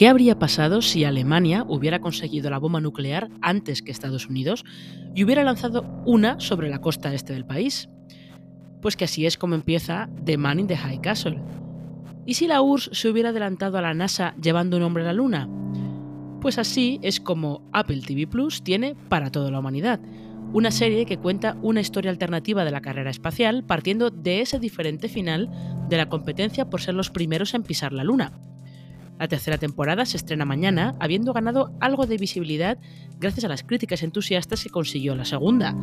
[0.00, 4.64] ¿Qué habría pasado si Alemania hubiera conseguido la bomba nuclear antes que Estados Unidos
[5.14, 7.90] y hubiera lanzado una sobre la costa este del país?
[8.80, 11.42] Pues que así es como empieza The Man in the High Castle.
[12.24, 15.12] ¿Y si la URSS se hubiera adelantado a la NASA llevando un hombre a la
[15.12, 15.50] Luna?
[16.40, 20.00] Pues así es como Apple TV Plus tiene Para toda la humanidad,
[20.54, 25.10] una serie que cuenta una historia alternativa de la carrera espacial partiendo de ese diferente
[25.10, 25.50] final
[25.90, 28.32] de la competencia por ser los primeros en pisar la Luna.
[29.20, 32.78] La tercera temporada se estrena mañana, habiendo ganado algo de visibilidad
[33.18, 35.76] gracias a las críticas entusiastas que consiguió la segunda,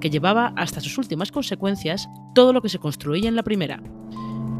[0.00, 3.80] que llevaba hasta sus últimas consecuencias todo lo que se construía en la primera.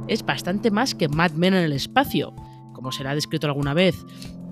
[0.07, 2.33] Es bastante más que Mad Men en el espacio,
[2.73, 3.97] como se ha descrito alguna vez,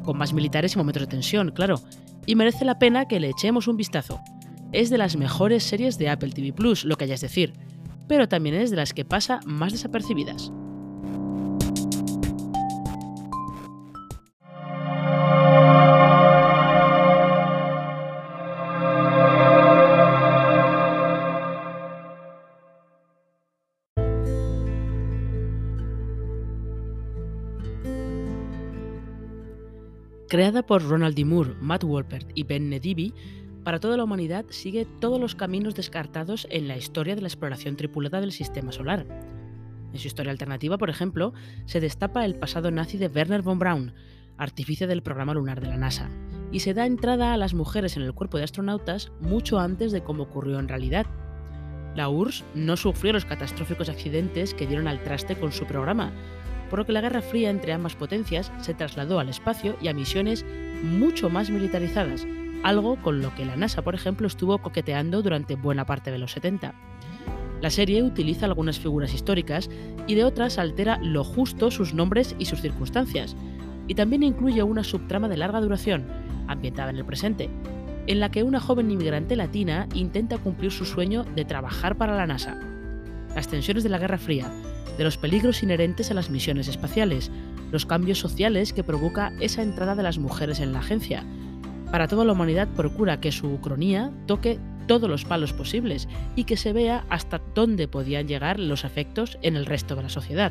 [0.02, 1.80] con más militares y momentos de tensión, claro,
[2.26, 4.20] y merece la pena que le echemos un vistazo.
[4.72, 7.52] Es de las mejores series de Apple TV Plus, lo que hayas decir,
[8.08, 10.50] pero también es de las que pasa más desapercibidas.
[30.28, 31.24] Creada por Ronald D.
[31.24, 33.14] Moore, Matt Wolpert y Ben Nedibi,
[33.64, 37.76] para toda la humanidad sigue todos los caminos descartados en la historia de la exploración
[37.76, 39.06] tripulada del sistema solar.
[39.90, 41.32] En su historia alternativa, por ejemplo,
[41.64, 43.94] se destapa el pasado nazi de Werner von Braun,
[44.36, 46.10] artífice del programa lunar de la NASA,
[46.52, 50.02] y se da entrada a las mujeres en el cuerpo de astronautas mucho antes de
[50.02, 51.06] cómo ocurrió en realidad.
[51.96, 56.12] La URSS no sufrió los catastróficos accidentes que dieron al traste con su programa,
[56.68, 59.94] por lo que la Guerra Fría entre ambas potencias se trasladó al espacio y a
[59.94, 60.44] misiones
[60.82, 62.26] mucho más militarizadas,
[62.62, 66.32] algo con lo que la NASA, por ejemplo, estuvo coqueteando durante buena parte de los
[66.32, 66.74] 70.
[67.60, 69.68] La serie utiliza algunas figuras históricas
[70.06, 73.36] y de otras altera lo justo sus nombres y sus circunstancias,
[73.88, 76.06] y también incluye una subtrama de larga duración,
[76.46, 77.50] ambientada en el presente,
[78.06, 82.26] en la que una joven inmigrante latina intenta cumplir su sueño de trabajar para la
[82.26, 82.77] NASA.
[83.38, 84.52] Las tensiones de la Guerra Fría,
[84.98, 87.30] de los peligros inherentes a las misiones espaciales,
[87.70, 91.22] los cambios sociales que provoca esa entrada de las mujeres en la agencia.
[91.92, 96.56] Para toda la humanidad procura que su cronía toque todos los palos posibles y que
[96.56, 100.50] se vea hasta dónde podían llegar los efectos en el resto de la sociedad.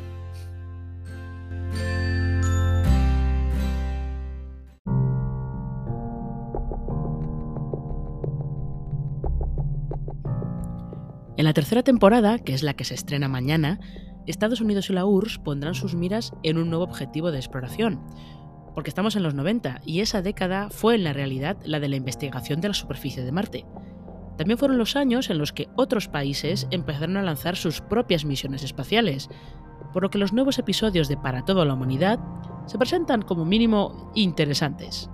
[11.38, 13.78] En la tercera temporada, que es la que se estrena mañana,
[14.26, 18.00] Estados Unidos y la URSS pondrán sus miras en un nuevo objetivo de exploración,
[18.74, 21.94] porque estamos en los 90 y esa década fue en la realidad la de la
[21.94, 23.66] investigación de la superficie de Marte.
[24.36, 28.64] También fueron los años en los que otros países empezaron a lanzar sus propias misiones
[28.64, 29.28] espaciales,
[29.92, 32.18] por lo que los nuevos episodios de Para toda la humanidad
[32.66, 35.08] se presentan como mínimo interesantes.